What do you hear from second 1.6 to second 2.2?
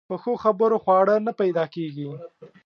کېږي.